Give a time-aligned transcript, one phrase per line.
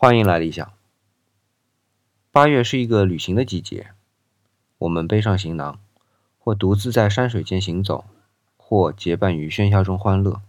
[0.00, 0.72] 欢迎来理想。
[2.30, 3.88] 八月是一个旅行的季节，
[4.78, 5.80] 我们背上行囊，
[6.38, 8.04] 或独自在山水间行走，
[8.56, 10.40] 或结伴于喧嚣中欢乐。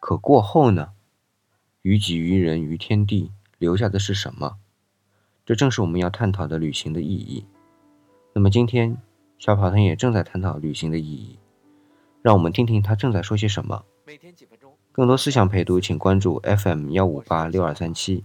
[0.00, 0.94] 可过后呢？
[1.82, 4.56] 于己、于人、于天地，留下的是什么？
[5.46, 7.46] 这正是我们要探讨的旅行的意义。
[8.32, 8.96] 那么今天，
[9.38, 11.38] 小跑团也正在探讨旅行的意义。
[12.20, 13.84] 让我们听听他正在说些什么。
[14.04, 18.24] 每天几分钟，更多思想陪读，请关注 FM 幺五八六二三七。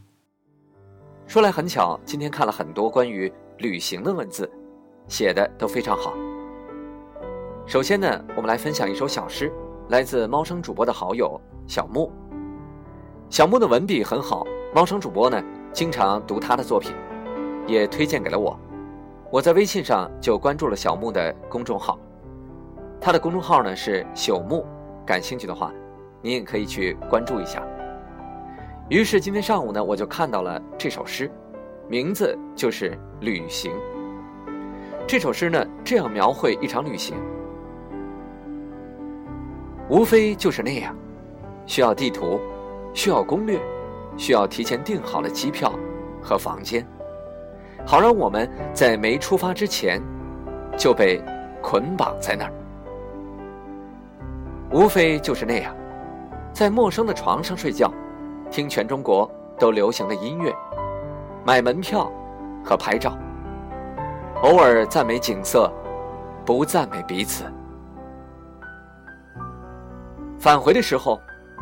[1.28, 4.50] 说来很巧，今天看了很多关于旅行的文字，
[5.10, 6.14] 写的都非常好。
[7.66, 9.52] 首先呢，我们来分享一首小诗，
[9.90, 12.10] 来自猫生主播的好友小木。
[13.30, 16.96] 小木的文笔很好，猫生主播呢经常读他的作品，
[17.68, 18.58] 也推荐给了我。
[19.30, 22.00] 我在微信上就关注了小木的公众号，
[23.02, 24.66] 他的公众号呢是朽木，
[25.06, 25.74] 感兴趣的话，
[26.22, 27.67] 您也可以去关注一下。
[28.90, 31.30] 于是今天上午呢，我就看到了这首诗，
[31.90, 33.70] 名字就是《旅行》。
[35.06, 37.18] 这首诗呢，这样描绘一场旅行，
[39.90, 40.96] 无非就是那样，
[41.66, 42.40] 需要地图，
[42.94, 43.60] 需要攻略，
[44.16, 45.74] 需要提前订好了机票
[46.22, 46.88] 和房间，
[47.86, 50.02] 好让我们在没出发之前
[50.78, 51.22] 就被
[51.62, 52.54] 捆绑在那儿。
[54.72, 55.76] 无非就是那样，
[56.54, 57.92] 在陌生的床上睡觉。
[58.50, 60.54] 听全中国都流行的音乐，
[61.46, 62.12] 买门票
[62.64, 63.18] 和拍照，
[64.42, 65.72] 偶尔赞美景色，
[66.46, 67.44] 不赞美彼此。
[70.40, 71.20] 返回的时候，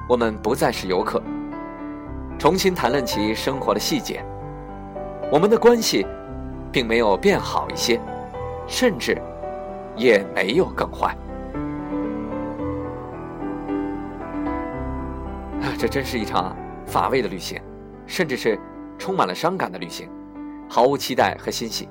[0.08, 1.22] 我们不再是游客，
[2.38, 4.24] 重新谈论起生活的细节。
[5.32, 6.06] 我们的关系
[6.72, 8.00] 并没有变好一些，
[8.68, 9.20] 甚至
[9.96, 11.18] 也没有更坏。
[15.62, 16.56] 啊，这真是一场。
[16.86, 17.62] 乏味的旅行，
[18.06, 18.60] 甚至是
[18.98, 20.10] 充满了伤感的旅行，
[20.70, 21.90] 毫无期待和欣喜。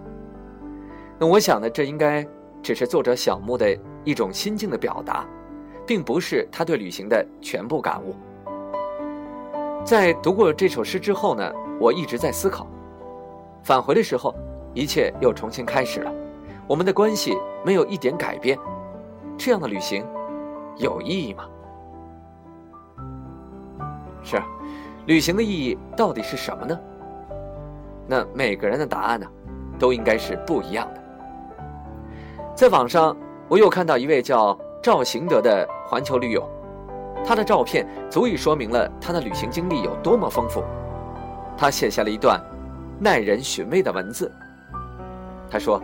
[1.19, 2.27] 那我想呢，这应该
[2.63, 5.27] 只是作者小木的一种心境的表达，
[5.87, 8.15] 并不是他对旅行的全部感悟。
[9.85, 12.67] 在读过这首诗之后呢，我一直在思考：
[13.63, 14.35] 返回的时候，
[14.73, 16.13] 一切又重新开始了，
[16.67, 18.59] 我们的关系没有一点改变，
[19.37, 20.05] 这样的旅行
[20.79, 21.45] 有意义吗？
[24.23, 24.41] 是。
[25.07, 26.79] 旅行的意义到底是什么呢？
[28.07, 29.27] 那每个人的答案呢，
[29.79, 31.03] 都应该是不一样的。
[32.55, 33.15] 在网上，
[33.49, 36.49] 我又看到一位叫赵行德的环球驴友，
[37.23, 40.65] 他的照片足以说明了他的旅行经历有多么丰富。
[41.57, 42.41] 他写下了一段
[42.99, 44.33] 耐人寻味的文字。
[45.51, 45.81] 他说：“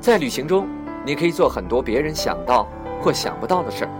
[0.00, 0.66] 在旅行中，
[1.04, 2.66] 你可以做很多别人想到
[3.02, 3.90] 或想不到的事儿，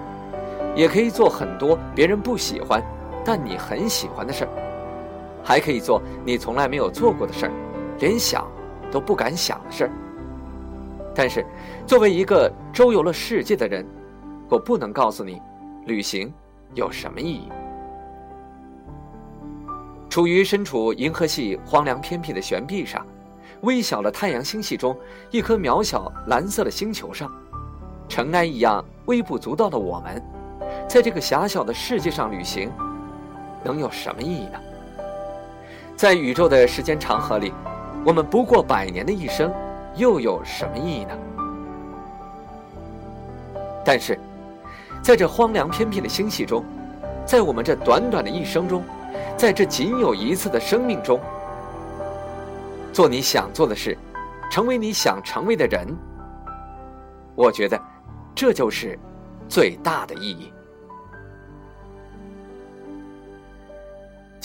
[0.74, 2.82] 也可以做很多别人不喜欢。”
[3.26, 4.50] 但你很喜欢的事儿，
[5.42, 7.52] 还可以做你从来没有做过的事儿，
[7.98, 8.46] 连想
[8.88, 9.90] 都不敢想的事儿。
[11.12, 11.44] 但是，
[11.84, 13.84] 作为一个周游了世界的人，
[14.48, 15.42] 我不能告诉你，
[15.86, 16.32] 旅行
[16.74, 17.48] 有什么意义。
[20.08, 23.04] 处于身处银河系荒凉偏僻的悬臂上，
[23.62, 24.96] 微小的太阳星系中
[25.32, 27.28] 一颗渺小蓝色的星球上，
[28.08, 30.22] 尘埃一样微不足道的我们，
[30.88, 32.70] 在这个狭小的世界上旅行。
[33.64, 34.60] 能有什么意义呢？
[35.96, 37.52] 在宇宙的时间长河里，
[38.04, 39.52] 我们不过百年的一生，
[39.94, 41.16] 又有什么意义呢？
[43.84, 44.18] 但是，
[45.00, 46.64] 在这荒凉偏僻的星系中，
[47.24, 48.82] 在我们这短短的一生中，
[49.36, 51.20] 在这仅有一次的生命中，
[52.92, 53.96] 做你想做的事，
[54.50, 55.86] 成为你想成为的人，
[57.34, 57.80] 我觉得，
[58.34, 58.98] 这就是
[59.48, 60.52] 最大的意义。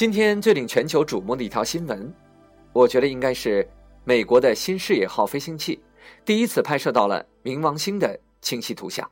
[0.02, 2.12] 今天最令全球瞩目的一条新闻，
[2.74, 3.70] 我觉得应该是
[4.04, 5.80] 美国的新视野号飞行器
[6.26, 9.12] 第一次拍摄到了冥王星的清晰图像。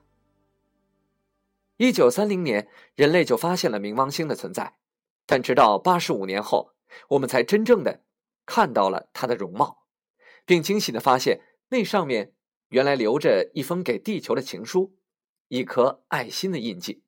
[1.78, 4.80] 一九三零年，人类就发现了冥王星的存在，
[5.28, 6.72] 但直到八十五年后，
[7.10, 8.02] 我们才真正的
[8.48, 9.84] 看到了它的容貌，
[10.44, 12.34] 并惊喜的发现那上面
[12.70, 14.96] 原来留着一封给地球的情书，
[15.50, 17.04] 一颗爱心的印记。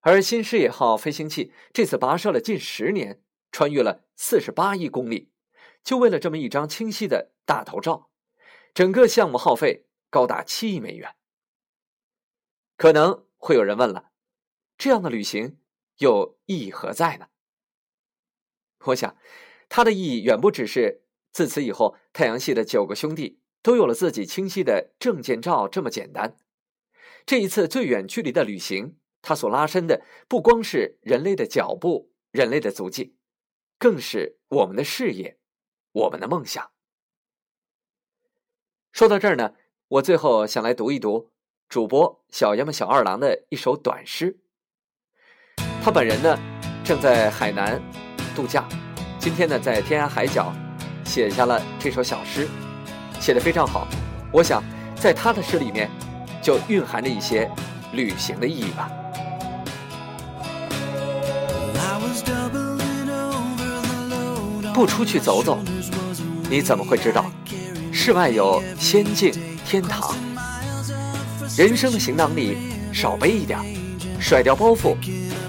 [0.00, 5.32] 而新视野号飞行器这次跋涉了近十年，穿越了四十八亿公里，
[5.82, 8.10] 就为了这么一张清晰的大头照，
[8.72, 11.16] 整个项目耗费高达七亿美元。
[12.76, 14.10] 可能会有人问了，
[14.78, 15.58] 这样的旅行
[15.98, 17.26] 又意义何在呢？
[18.84, 19.16] 我想，
[19.68, 21.02] 它的意义远不只是
[21.32, 26.38] 自此以后太阳系的九个兄弟都有了自己清晰的证件照这么简单。
[27.26, 28.96] 这一次最远距离的旅行。
[29.20, 33.16] 它所拉伸的不光是人类的脚步人类的足迹，
[33.78, 35.38] 更是我们的事业，
[35.92, 36.70] 我们的梦想。
[38.92, 39.54] 说到这儿呢，
[39.88, 41.30] 我最后想来读一读
[41.68, 44.38] 主播小杨么小二郎的一首短诗。
[45.82, 46.38] 他本人呢，
[46.84, 47.80] 正在海南
[48.34, 48.68] 度假，
[49.18, 50.52] 今天呢，在天涯海角
[51.04, 52.48] 写下了这首小诗，
[53.20, 53.86] 写的非常好。
[54.32, 54.62] 我想，
[54.96, 55.90] 在他的诗里面，
[56.42, 57.50] 就蕴含着一些
[57.92, 58.90] 旅行的意义吧。
[64.78, 65.58] 不出去走走，
[66.48, 67.28] 你怎么会知道
[67.92, 69.32] 世外有仙境
[69.66, 70.14] 天堂？
[71.56, 72.56] 人生的行囊里
[72.92, 73.58] 少背一点，
[74.20, 74.94] 甩掉包袱，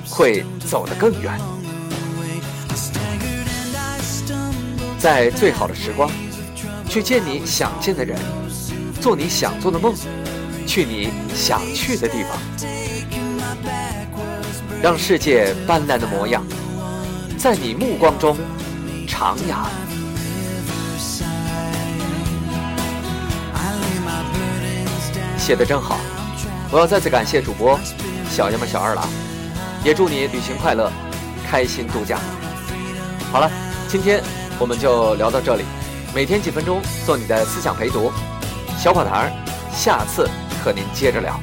[0.10, 1.40] 会走得更远。
[4.98, 6.10] 在最好的时光，
[6.90, 8.18] 去见你想见的人，
[9.00, 9.94] 做你想做的梦，
[10.66, 12.36] 去你想去的地方，
[14.82, 16.44] 让世界斑斓的模样，
[17.38, 18.36] 在你目光中。
[19.20, 19.68] 徜徉，
[25.38, 25.98] 写的真好！
[26.72, 27.78] 我要再次感谢主播
[28.30, 29.06] 小杨们小二郎，
[29.84, 30.90] 也祝你旅行快乐，
[31.46, 32.18] 开心度假。
[33.30, 33.52] 好了，
[33.90, 34.24] 今天
[34.58, 35.66] 我们就聊到这里，
[36.16, 38.14] 每天几分钟做你的思想陪读，
[38.78, 39.30] 小跑堂，
[39.70, 40.30] 下次
[40.64, 41.38] 和您接着聊。